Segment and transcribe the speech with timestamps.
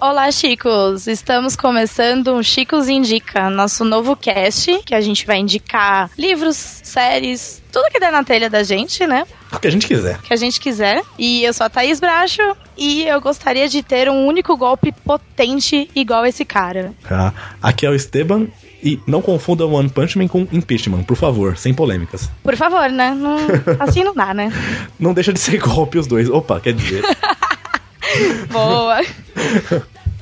[0.00, 1.08] Olá, Chicos!
[1.08, 7.60] Estamos começando um Chicos Indica, nosso novo cast, que a gente vai indicar livros, séries,
[7.72, 9.26] tudo que der na telha da gente, né?
[9.52, 10.14] O que a gente quiser.
[10.18, 11.02] O que a gente quiser.
[11.18, 12.42] E eu sou a Thaís Bracho
[12.76, 16.92] e eu gostaria de ter um único golpe potente igual esse cara.
[17.08, 17.34] Tá.
[17.60, 18.46] Aqui é o Esteban
[18.80, 22.30] e não confunda One Punch Man com Impeachment, por favor, sem polêmicas.
[22.44, 23.16] Por favor, né?
[23.18, 23.36] Não,
[23.80, 24.52] assim não dá, né?
[24.96, 26.30] não deixa de ser golpe os dois.
[26.30, 27.02] Opa, quer dizer.
[28.50, 29.00] Boa.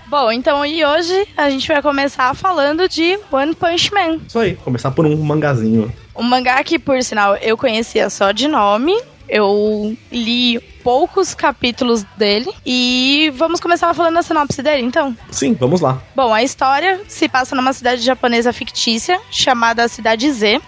[0.08, 4.20] Bom, então e hoje a gente vai começar falando de One Punch Man.
[4.26, 5.92] Isso aí, começar por um mangazinho.
[6.14, 8.96] Um mangá que, por sinal, eu conhecia só de nome.
[9.28, 15.16] Eu li poucos capítulos dele e vamos começar falando a sinopse dele, então?
[15.32, 16.00] Sim, vamos lá.
[16.14, 20.60] Bom, a história se passa numa cidade japonesa fictícia chamada Cidade Z,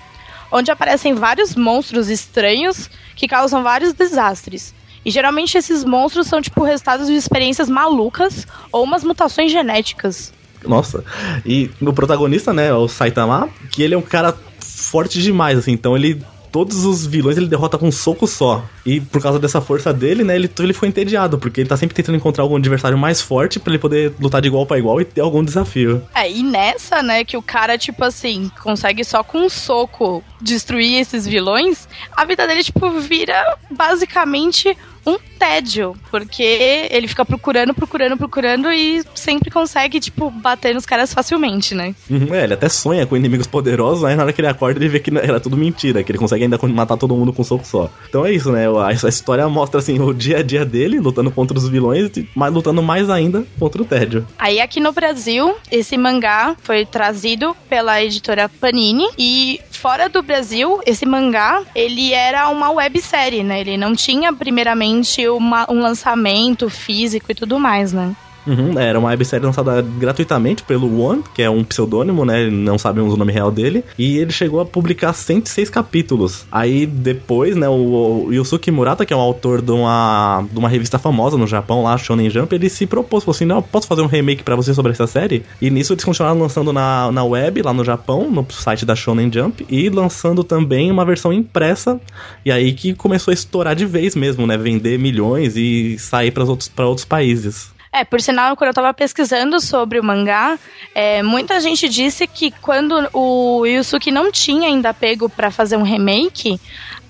[0.50, 4.74] onde aparecem vários monstros estranhos que causam vários desastres.
[5.08, 10.34] E geralmente esses monstros são tipo resultados de experiências malucas ou umas mutações genéticas.
[10.62, 11.02] Nossa.
[11.46, 15.96] E o protagonista, né, o Saitama, que ele é um cara forte demais, assim, então
[15.96, 18.64] ele todos os vilões ele derrota com um soco só.
[18.84, 21.94] E por causa dessa força dele, né, ele, ele foi entediado, porque ele tá sempre
[21.94, 25.04] tentando encontrar algum adversário mais forte para ele poder lutar de igual para igual e
[25.04, 26.02] ter algum desafio.
[26.14, 31.00] É, e nessa, né, que o cara, tipo assim, consegue só com um soco destruir
[31.00, 34.76] esses vilões, a vida dele, tipo, vira basicamente
[35.06, 41.14] um tédio, porque ele fica procurando, procurando, procurando e sempre consegue, tipo, bater nos caras
[41.14, 41.94] facilmente, né?
[42.10, 44.88] Uhum, é, ele até sonha com inimigos poderosos, aí na hora que ele acorda ele
[44.88, 47.66] vê que era tudo mentira, que ele consegue ainda matar todo mundo com um soco
[47.66, 47.90] só.
[48.08, 48.66] Então é isso, né?
[48.68, 52.52] A, a história mostra, assim, o dia a dia dele lutando contra os vilões, mas
[52.52, 54.26] lutando mais ainda contra o tédio.
[54.38, 60.80] Aí aqui no Brasil, esse mangá foi trazido pela editora Panini e fora do Brasil,
[60.84, 63.60] esse mangá, ele era uma websérie, né?
[63.60, 64.87] Ele não tinha primeiramente
[65.36, 68.14] uma, um lançamento físico e tudo mais, né?
[68.48, 72.48] Uhum, era uma websérie lançada gratuitamente pelo One, que é um pseudônimo, né?
[72.48, 73.84] Não sabemos o nome real dele.
[73.98, 76.46] E ele chegou a publicar 106 capítulos.
[76.50, 80.98] Aí depois, né, o, Yusuke Murata, que é um autor de uma, de uma revista
[80.98, 84.06] famosa no Japão, lá, Shonen Jump, ele se propôs, falou assim: não, posso fazer um
[84.06, 85.44] remake para você sobre essa série?
[85.60, 89.30] E nisso eles continuaram lançando na, na web, lá no Japão, no site da Shonen
[89.30, 92.00] Jump, e lançando também uma versão impressa.
[92.44, 94.56] E aí que começou a estourar de vez mesmo, né?
[94.56, 97.77] Vender milhões e sair para outros, outros países.
[97.92, 100.58] É, por sinal, quando eu tava pesquisando sobre o mangá,
[100.94, 105.82] é, muita gente disse que quando o Yusuke não tinha ainda pego para fazer um
[105.82, 106.60] remake,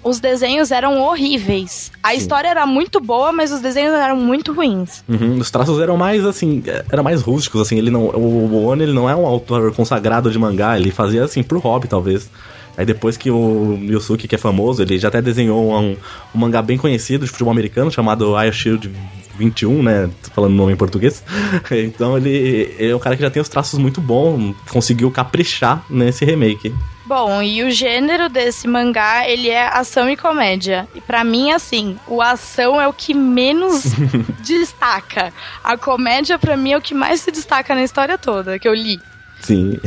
[0.03, 1.91] os desenhos eram horríveis.
[2.03, 2.17] A Sim.
[2.17, 5.03] história era muito boa, mas os desenhos eram muito ruins.
[5.09, 8.93] Uhum, os traços eram mais assim, eram mais rústicos, assim, ele não, o Ono ele
[8.93, 12.31] não é um autor consagrado de mangá, ele fazia assim por hobby, talvez.
[12.77, 15.97] Aí depois que o Yusuke, que é famoso, ele já até desenhou um,
[16.33, 18.93] um mangá bem conhecido de futebol americano chamado Iron Shield
[19.38, 20.10] 21, né?
[20.22, 21.22] Tô falando o nome em português.
[21.71, 25.84] Então ele, ele é um cara que já tem os traços muito bons, conseguiu caprichar
[25.88, 26.75] nesse remake.
[27.06, 30.87] Bom, e o gênero desse mangá, ele é ação e comédia.
[30.94, 33.84] E para mim, assim, o ação é o que menos
[34.44, 35.32] destaca.
[35.65, 38.75] A comédia, para mim, é o que mais se destaca na história toda, que eu
[38.75, 39.00] li.
[39.41, 39.78] Sim.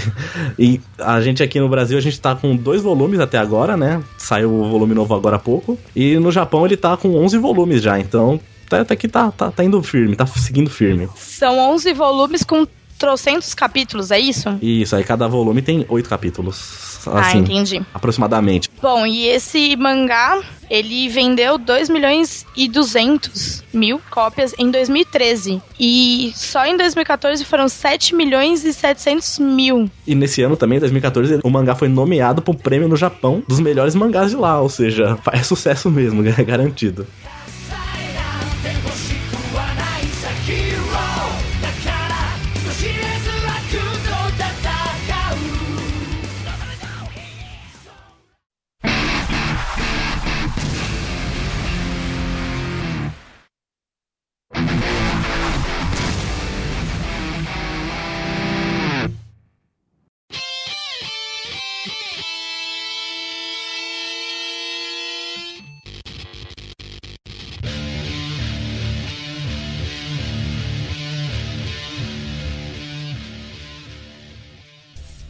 [0.58, 4.02] E a gente aqui no Brasil, a gente tá com dois volumes até agora, né?
[4.18, 5.78] Saiu o volume novo agora há pouco.
[5.96, 8.40] E no Japão ele tá com 11 volumes já, então
[8.80, 11.10] até que tá, tá, tá indo firme, tá seguindo firme.
[11.16, 12.66] São 11 volumes com
[13.02, 14.48] trocentos capítulos, é isso?
[14.62, 16.92] Isso, aí cada volume tem oito capítulos.
[17.08, 17.82] Ah, assim, ah, entendi.
[17.96, 18.70] Aproximadamente.
[18.80, 20.40] Bom, e esse mangá,
[20.70, 25.60] ele vendeu 2 milhões e 200 mil cópias em 2013.
[25.80, 29.90] E só em 2014 foram 7 milhões e 700 mil.
[30.06, 33.60] E nesse ano também, 2014, o mangá foi nomeado para o prêmio no Japão dos
[33.60, 34.62] melhores mangás de lá.
[34.62, 37.08] Ou seja, é sucesso mesmo, é garantido.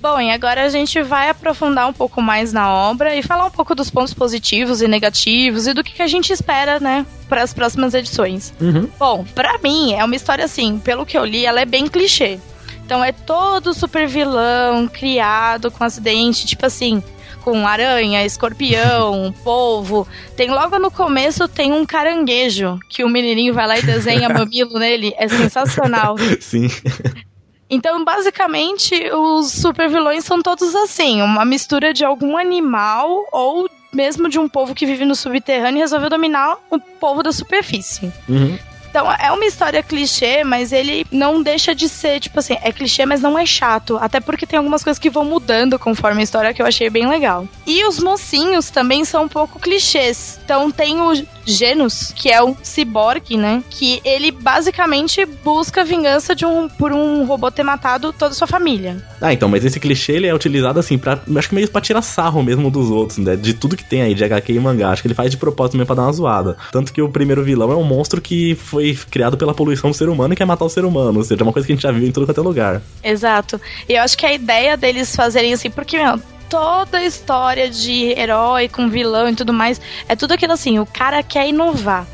[0.02, 3.52] Bom, e agora a gente vai aprofundar um pouco mais na obra e falar um
[3.52, 7.44] pouco dos pontos positivos e negativos e do que, que a gente espera, né, para
[7.44, 8.52] as próximas edições.
[8.60, 8.90] Uhum.
[8.98, 12.40] Bom, pra mim é uma história assim, pelo que eu li, ela é bem clichê.
[12.84, 17.04] Então é todo super vilão criado com acidente, tipo assim,
[17.44, 20.08] com aranha, escorpião, polvo.
[20.36, 24.80] Tem logo no começo tem um caranguejo que o menininho vai lá e desenha mamilo
[24.80, 26.16] nele, é sensacional.
[26.40, 26.68] Sim.
[27.72, 34.28] Então, basicamente, os super vilões são todos assim, uma mistura de algum animal ou mesmo
[34.28, 38.12] de um povo que vive no subterrâneo e resolveu dominar o povo da superfície.
[38.28, 38.60] Uhum.
[38.90, 43.06] Então, é uma história clichê, mas ele não deixa de ser, tipo assim, é clichê,
[43.06, 43.98] mas não é chato.
[44.02, 47.08] Até porque tem algumas coisas que vão mudando conforme a história que eu achei bem
[47.08, 47.48] legal.
[47.66, 50.42] E os mocinhos também são um pouco clichês.
[50.44, 51.14] Então, tem o
[51.46, 53.64] Genus, que é um ciborgue, né?
[53.70, 58.48] Que ele basicamente busca vingança de um, por um robô ter matado toda a sua
[58.48, 59.04] família.
[59.20, 62.02] Ah, então, mas esse clichê ele é utilizado assim, pra, acho que meio pra tirar
[62.02, 63.36] sarro mesmo dos outros, né?
[63.36, 64.90] De tudo que tem aí de HQ e mangá.
[64.90, 66.58] Acho que ele faz de propósito mesmo pra dar uma zoada.
[66.72, 70.10] Tanto que o primeiro vilão é um monstro que foi criado pela poluição do ser
[70.10, 71.18] humano e quer matar o ser humano.
[71.18, 72.82] Ou seja, é uma coisa que a gente já viu em tudo quanto é lugar.
[73.04, 73.60] Exato.
[73.88, 76.20] E eu acho que a ideia deles fazerem assim, porque, meu,
[76.52, 80.86] toda a história de herói com vilão e tudo mais, é tudo aquilo assim, o
[80.86, 82.06] cara quer inovar.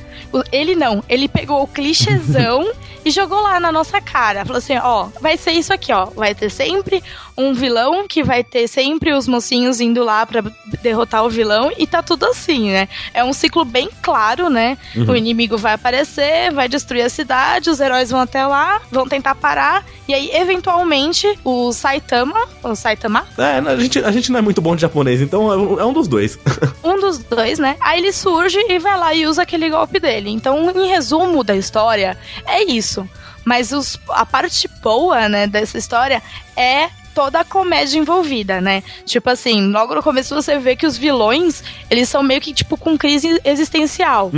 [0.51, 2.71] Ele não, ele pegou o clichêzão
[3.05, 4.45] e jogou lá na nossa cara.
[4.45, 6.05] Falou assim: ó, vai ser isso aqui, ó.
[6.05, 7.03] Vai ter sempre
[7.37, 10.43] um vilão que vai ter sempre os mocinhos indo lá pra
[10.81, 12.89] derrotar o vilão e tá tudo assim, né?
[13.13, 14.75] É um ciclo bem claro, né?
[14.95, 15.11] Uhum.
[15.11, 19.35] O inimigo vai aparecer, vai destruir a cidade, os heróis vão até lá, vão tentar
[19.35, 24.41] parar, e aí, eventualmente, o Saitama, o Saitama, É, a gente, a gente não é
[24.41, 26.39] muito bom de japonês, então é um- é um dos dois.
[26.83, 27.75] um dos dois, né?
[27.79, 30.16] Aí ele surge e vai lá e usa aquele golpe dele.
[30.25, 33.07] Então, em resumo da história, é isso.
[33.45, 36.21] Mas os- a parte boa, né, dessa história
[36.55, 38.83] é toda a comédia envolvida, né?
[39.05, 42.77] Tipo assim, logo no começo você vê que os vilões, eles são meio que tipo
[42.77, 44.29] com crise existencial.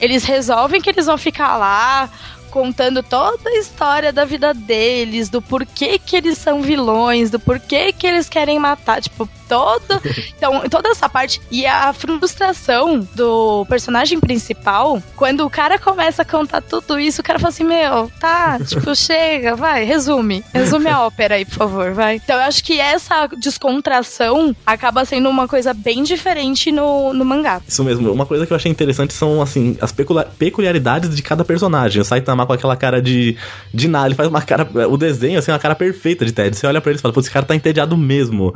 [0.00, 2.08] Eles resolvem que eles vão ficar lá
[2.50, 7.92] contando toda a história da vida deles, do porquê que eles são vilões, do porquê
[7.92, 10.00] que eles querem matar, tipo, todo,
[10.36, 16.24] então, toda essa parte e a frustração do personagem principal, quando o cara começa a
[16.24, 20.44] contar tudo isso, o cara fala assim: "Meu, tá, tipo, chega, vai, resume.
[20.52, 22.16] Resume a ópera aí, por favor, vai".
[22.16, 27.60] Então, eu acho que essa descontração acaba sendo uma coisa bem diferente no, no mangá.
[27.66, 28.12] Isso mesmo.
[28.12, 32.00] Uma coisa que eu achei interessante são, assim, as peculiaridades de cada personagem.
[32.00, 33.36] O Saitama com aquela cara de,
[33.72, 34.68] de nada, ele faz uma cara.
[34.88, 36.56] O desenho, assim, uma cara perfeita de Ted.
[36.56, 38.54] Você olha pra ele e fala, pô, esse cara tá entediado mesmo.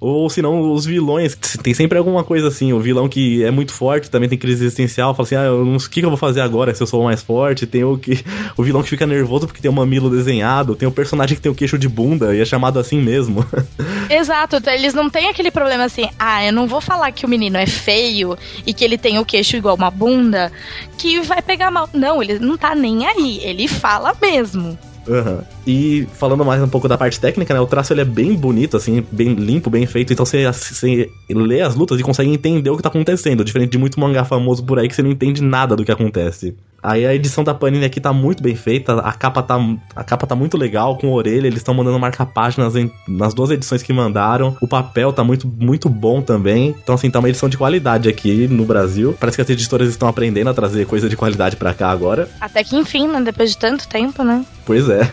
[0.00, 2.72] Ou se não, os vilões, tem sempre alguma coisa assim.
[2.72, 5.78] O vilão que é muito forte, também tem crise existencial, fala assim: ah, eu não
[5.78, 7.66] sei o que eu vou fazer agora se eu sou o mais forte.
[7.66, 8.24] Tem o, que,
[8.56, 10.76] o vilão que fica nervoso porque tem um mamilo desenhado.
[10.76, 13.44] Tem o personagem que tem o queixo de bunda e é chamado assim mesmo.
[14.08, 17.56] Exato, eles não têm aquele problema assim, ah, eu não vou falar que o menino
[17.56, 20.52] é feio e que ele tem o queixo igual uma bunda,
[20.96, 21.88] que vai pegar mal.
[21.92, 24.78] Não, ele não tá nem aí, ele fala mesmo.
[25.08, 25.42] Aham.
[25.66, 27.60] E falando mais um pouco da parte técnica, né?
[27.60, 30.12] O traço ele é bem bonito, assim, bem limpo, bem feito.
[30.12, 33.42] Então você, você lê as lutas e consegue entender o que tá acontecendo.
[33.42, 36.54] Diferente de muito mangá famoso por aí que você não entende nada do que acontece.
[36.82, 39.58] Aí a edição da Panini aqui tá muito bem feita, a capa tá,
[39.96, 42.74] a capa tá muito legal, com orelha, eles estão mandando marcar páginas
[43.06, 44.56] nas duas edições que mandaram.
[44.60, 46.74] O papel tá muito, muito bom também.
[46.82, 49.16] Então, assim, tá uma edição de qualidade aqui no Brasil.
[49.18, 52.28] Parece que as editoras estão aprendendo a trazer coisa de qualidade pra cá agora.
[52.40, 54.44] Até que enfim, né, depois de tanto tempo, né?
[54.64, 55.10] Pois é.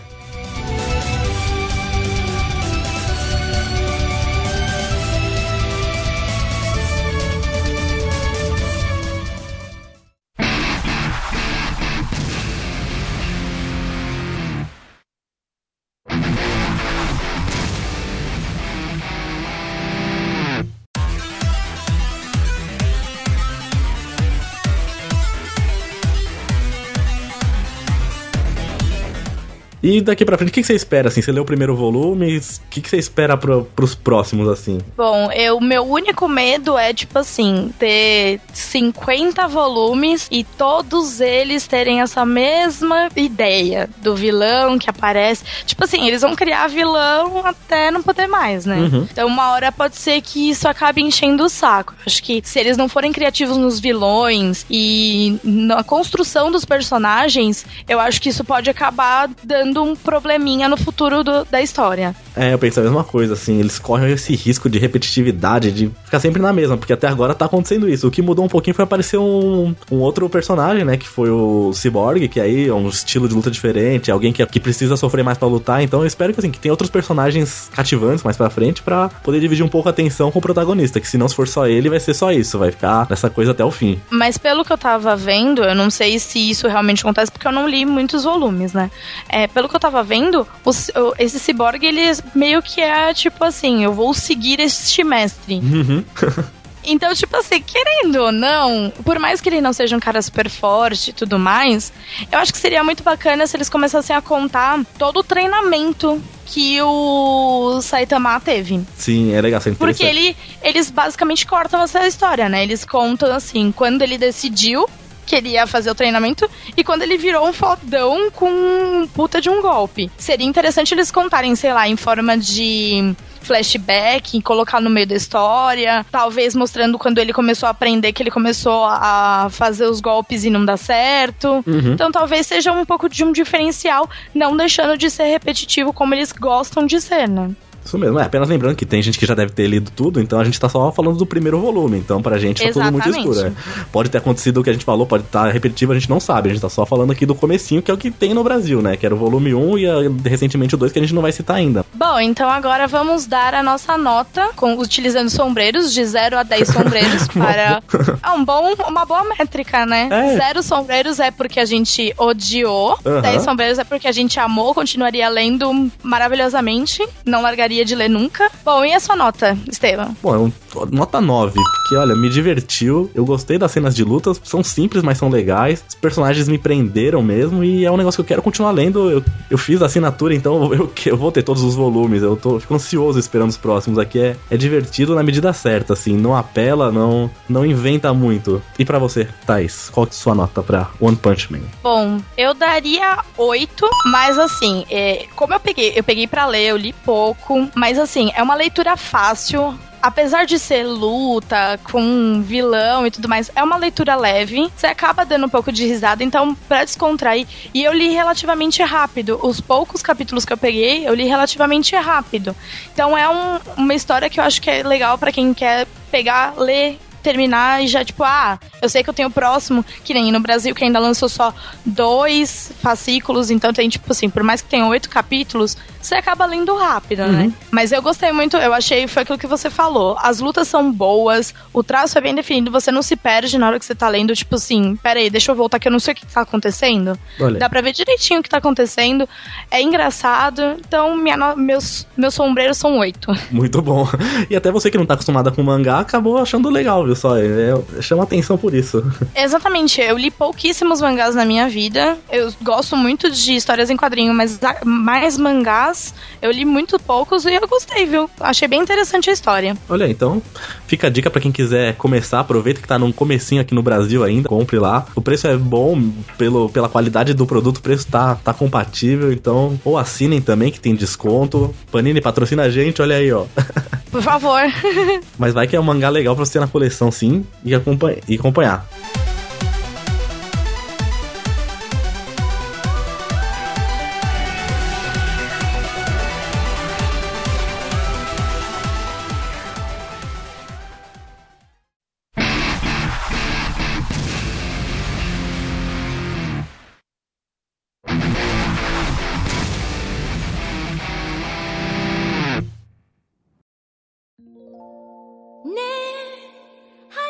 [29.85, 31.21] E daqui pra frente, o que que você espera, assim?
[31.21, 34.79] Você leu o primeiro volume, o que que você espera pro, pros próximos, assim?
[34.97, 42.01] Bom, eu, meu único medo é, tipo assim, ter 50 volumes e todos eles terem
[42.01, 45.43] essa mesma ideia do vilão que aparece.
[45.67, 48.77] Tipo assim, eles vão criar vilão até não poder mais, né?
[48.77, 49.07] Uhum.
[49.11, 51.93] Então, uma hora pode ser que isso acabe enchendo o saco.
[52.03, 57.99] Acho que se eles não forem criativos nos vilões e na construção dos personagens, eu
[57.99, 62.15] acho que isso pode acabar dando dando um probleminha no futuro do, da história.
[62.35, 66.19] É, eu penso a mesma coisa, assim, eles correm esse risco de repetitividade, de ficar
[66.19, 68.07] sempre na mesma, porque até agora tá acontecendo isso.
[68.07, 71.71] O que mudou um pouquinho foi aparecer um, um outro personagem, né, que foi o
[71.73, 75.37] Cyborg, que aí é um estilo de luta diferente, alguém que, que precisa sofrer mais
[75.37, 78.81] para lutar, então eu espero que, assim, que tenha outros personagens cativantes mais pra frente
[78.81, 81.67] para poder dividir um pouco a atenção com o protagonista, que se não for só
[81.67, 83.99] ele, vai ser só isso, vai ficar nessa coisa até o fim.
[84.09, 87.51] Mas pelo que eu tava vendo, eu não sei se isso realmente acontece, porque eu
[87.51, 88.89] não li muitos volumes, né?
[89.27, 90.71] É, pelo que eu tava vendo, o,
[91.17, 92.01] esse Cyborg, ele
[92.33, 95.55] meio que é tipo assim: eu vou seguir este mestre.
[95.55, 96.03] Uhum.
[96.87, 100.49] Então, tipo assim, querendo ou não, por mais que ele não seja um cara super
[100.49, 101.91] forte e tudo mais,
[102.31, 106.79] eu acho que seria muito bacana se eles começassem a contar todo o treinamento que
[106.81, 108.81] o Saitama teve.
[108.95, 112.63] Sim, é legal, sempre Porque ele, eles basicamente cortam essa história, né?
[112.63, 114.87] Eles contam assim, quando ele decidiu
[115.25, 119.41] que ele ia fazer o treinamento e quando ele virou um fodão com um puta
[119.41, 120.09] de um golpe.
[120.17, 123.15] Seria interessante eles contarem, sei lá, em forma de
[123.45, 128.31] flashback, colocar no meio da história, talvez mostrando quando ele começou a aprender que ele
[128.31, 131.63] começou a fazer os golpes e não dá certo.
[131.65, 131.93] Uhum.
[131.93, 136.31] Então talvez seja um pouco de um diferencial, não deixando de ser repetitivo como eles
[136.31, 137.51] gostam de ser, né?
[137.85, 140.39] Isso mesmo, é apenas lembrando que tem gente que já deve ter lido tudo, então
[140.39, 143.03] a gente tá só falando do primeiro volume, então pra gente tá Exatamente.
[143.03, 143.47] tudo muito escuro.
[143.47, 143.85] É.
[143.91, 146.19] Pode ter acontecido o que a gente falou, pode estar tá repetitivo, a gente não
[146.19, 148.43] sabe, a gente tá só falando aqui do comecinho, que é o que tem no
[148.43, 148.97] Brasil, né?
[148.97, 151.31] Que era o volume 1 e uh, recentemente o 2 que a gente não vai
[151.31, 151.85] citar ainda.
[151.93, 156.67] Bom, então agora vamos dar a nossa nota com, utilizando sombreiros, de 0 a 10
[156.67, 157.83] sombreiros para.
[158.23, 160.09] É um bom, uma boa métrica, né?
[160.11, 160.37] É.
[160.37, 163.21] Zero sombreiros é porque a gente odiou, Aham.
[163.21, 168.49] 10 sombreiros é porque a gente amou, continuaria lendo maravilhosamente, não largaria de ler nunca.
[168.63, 170.15] Bom, e a sua nota, Estevam?
[170.21, 170.51] Bom, é um,
[170.91, 175.17] nota 9, porque olha, me divertiu, eu gostei das cenas de lutas, são simples, mas
[175.17, 178.71] são legais, os personagens me prenderam mesmo, e é um negócio que eu quero continuar
[178.71, 179.09] lendo.
[179.09, 182.59] Eu, eu fiz a assinatura, então eu, eu vou ter todos os volumes, eu tô
[182.59, 183.99] fico ansioso esperando os próximos.
[183.99, 188.61] Aqui é, é divertido na medida certa, assim, não apela, não, não inventa muito.
[188.77, 191.61] E pra você, Thaís, qual é a sua nota pra One Punch Man?
[191.83, 196.77] Bom, eu daria 8, mas assim, é, como eu peguei, eu peguei pra ler, eu
[196.77, 199.77] li pouco, mas assim, é uma leitura fácil.
[200.05, 204.71] Apesar de ser luta com vilão e tudo mais, é uma leitura leve.
[204.77, 207.47] Você acaba dando um pouco de risada, então pra descontrair.
[207.73, 209.39] E eu li relativamente rápido.
[209.41, 212.55] Os poucos capítulos que eu peguei, eu li relativamente rápido.
[212.93, 216.53] Então é um- uma história que eu acho que é legal pra quem quer pegar,
[216.55, 220.31] ler terminar e já, tipo, ah, eu sei que eu tenho o próximo, que nem
[220.31, 221.51] no Brasil, que ainda lançou só
[221.83, 226.75] dois fascículos, então tem, tipo assim, por mais que tenha oito capítulos, você acaba lendo
[226.75, 227.51] rápido, né?
[227.71, 230.15] Mas eu gostei muito, eu achei, foi aquilo que você falou.
[230.21, 233.79] As lutas são boas, o traço é bem definido, você não se perde na hora
[233.79, 236.15] que você tá lendo, tipo assim, peraí, deixa eu voltar que eu não sei o
[236.15, 237.17] que tá acontecendo.
[237.39, 237.57] Olha.
[237.57, 239.27] Dá pra ver direitinho o que tá acontecendo.
[239.71, 243.31] É engraçado, então minha meus, meus sombreiros são oito.
[243.49, 244.07] Muito bom.
[244.47, 247.37] E até você que não tá acostumada com mangá, acabou achando legal, viu só?
[247.37, 249.03] É, chama atenção por isso.
[249.35, 252.17] Exatamente, eu li pouquíssimos mangás na minha vida.
[252.31, 257.53] Eu gosto muito de histórias em quadrinho, mas mais mangás eu li muito poucos e
[257.53, 258.29] eu gostei, viu?
[258.39, 259.75] Achei bem interessante a história.
[259.89, 260.41] Olha, então
[260.87, 264.23] fica a dica pra quem quiser começar, aproveita que tá num comecinho aqui no Brasil
[264.23, 265.05] ainda, compre lá.
[265.15, 269.79] O preço é bom pelo, pela qualidade do produto, o preço tá, tá compatível, então
[269.83, 271.73] ou assinem também que tem desconto.
[271.91, 273.45] Panini patrocina a gente, olha aí, ó.
[274.15, 274.61] Por favor.
[275.37, 278.19] Mas vai que é um mangá legal pra você ter na coleção sim e, acompanha,
[278.29, 278.94] e acompanhar.「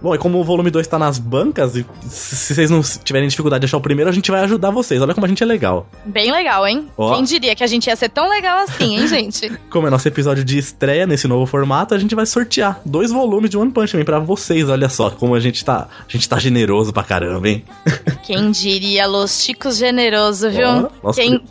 [0.00, 3.62] Bom, e como o volume 2 tá nas bancas, e se vocês não tiverem dificuldade
[3.62, 5.02] de achar o primeiro, a gente vai ajudar vocês.
[5.02, 5.88] Olha como a gente é legal.
[6.04, 6.88] Bem legal, hein?
[6.96, 7.14] Ó.
[7.14, 9.50] Quem diria que a gente ia ser tão legal assim, hein, gente?
[9.68, 13.50] Como é nosso episódio de estreia nesse novo formato, a gente vai sortear dois volumes
[13.50, 14.68] de One Punch Man pra vocês.
[14.68, 17.64] Olha só como a gente tá, a gente tá generoso pra caramba, hein?
[18.22, 20.90] Quem diria, Los Chicos generoso, viu?
[21.02, 21.42] Ó, quem,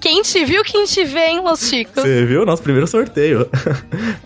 [0.00, 2.02] quem te viu, quem te vê, hein, Los Chicos?
[2.02, 2.44] Você viu?
[2.44, 3.48] Nosso primeiro sorteio.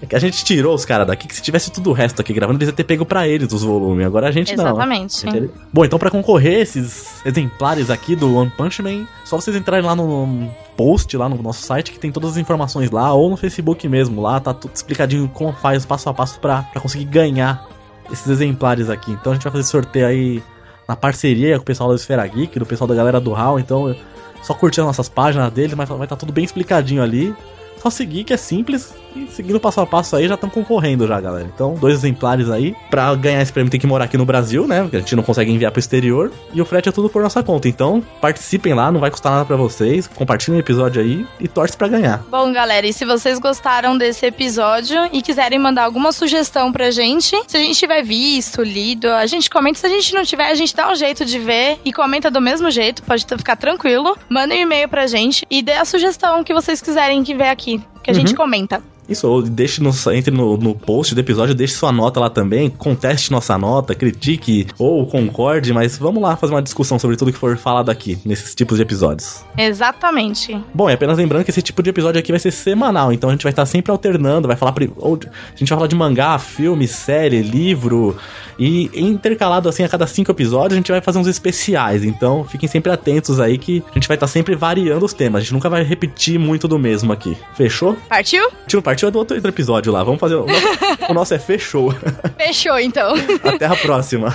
[0.01, 2.33] É que a gente tirou os caras daqui, que se tivesse tudo o resto aqui
[2.33, 4.07] gravando, eles iam ter pego pra eles os volumes.
[4.07, 4.65] Agora a gente não.
[4.65, 5.21] Exatamente.
[5.21, 9.57] Gente é- Bom, então pra concorrer esses exemplares aqui do One Punch Man, só vocês
[9.57, 13.29] entrarem lá no, post lá no nosso site que tem todas as informações lá, ou
[13.29, 14.21] no Facebook mesmo.
[14.23, 17.67] Lá tá tudo explicadinho como faz passo a passo pra, pra conseguir ganhar
[18.11, 19.13] esses exemplares aqui.
[19.13, 20.43] Então a gente vai fazer sorteio aí
[20.87, 23.59] na parceria com o pessoal da Esfera Geek, do pessoal da galera do HAL.
[23.59, 23.95] Então
[24.43, 27.35] só curtir as nossas páginas deles, mas vai estar tá tudo bem explicadinho ali.
[27.79, 31.21] Só seguir que é simples e seguindo passo a passo aí já estão concorrendo já,
[31.21, 31.49] galera.
[31.53, 32.75] Então, dois exemplares aí.
[32.91, 34.83] Pra ganhar esse prêmio tem que morar aqui no Brasil, né?
[34.83, 36.33] Porque a gente não consegue enviar pro exterior.
[36.53, 37.69] E o frete é tudo por nossa conta.
[37.69, 40.07] Então, participem lá, não vai custar nada para vocês.
[40.07, 42.23] Compartilhem o episódio aí e torce para ganhar.
[42.31, 47.37] Bom, galera, e se vocês gostaram desse episódio e quiserem mandar alguma sugestão pra gente,
[47.47, 49.79] se a gente tiver visto, lido, a gente comenta.
[49.79, 52.41] Se a gente não tiver, a gente dá um jeito de ver e comenta do
[52.41, 53.03] mesmo jeito.
[53.03, 54.17] Pode ficar tranquilo.
[54.29, 57.81] Manda um e-mail pra gente e dê a sugestão que vocês quiserem que ver aqui.
[58.03, 58.21] Que a uhum.
[58.21, 58.83] gente comenta.
[59.09, 62.69] Isso, ou deixe no, entre no, no post do episódio, deixe sua nota lá também,
[62.69, 67.39] conteste nossa nota, critique ou concorde, mas vamos lá fazer uma discussão sobre tudo que
[67.39, 69.43] for falado aqui, nesses tipos de episódios.
[69.57, 70.61] Exatamente.
[70.75, 73.33] Bom, e apenas lembrando que esse tipo de episódio aqui vai ser semanal, então a
[73.33, 74.75] gente vai estar sempre alternando, vai falar.
[74.99, 78.15] Ou, a gente vai falar de mangá, filme, série, livro,
[78.59, 82.05] e intercalado assim a cada cinco episódios, a gente vai fazer uns especiais.
[82.05, 85.41] Então fiquem sempre atentos aí que a gente vai estar sempre variando os temas.
[85.41, 87.37] A gente nunca vai repetir muito do mesmo aqui.
[87.55, 87.88] Fechou?
[88.09, 88.51] Partiu?
[88.51, 90.03] Partiu, partiu do outro episódio lá.
[90.03, 90.37] Vamos fazer.
[90.37, 90.67] O nosso,
[91.11, 91.95] o nosso é fechou.
[92.37, 93.15] Fechou, então.
[93.45, 94.35] Até a próxima.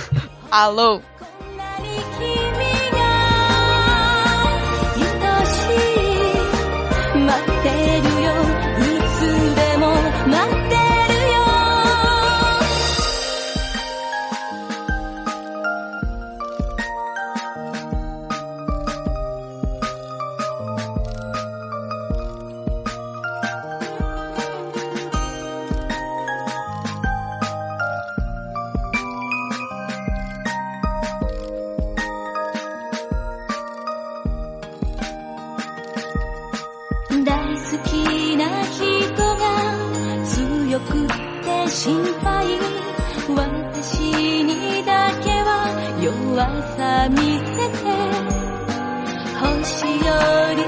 [0.50, 1.00] Alô.
[37.24, 39.42] 大好きな人が
[40.26, 41.06] 強く
[41.42, 42.58] て心配。
[43.26, 45.70] 私にだけは
[46.02, 46.44] 弱
[46.76, 47.84] さ見せて
[49.40, 50.12] 星よ
[50.54, 50.60] り